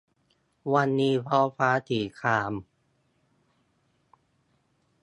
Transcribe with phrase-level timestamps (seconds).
[0.73, 2.53] วันนี้ท้องฟ้าสีคราม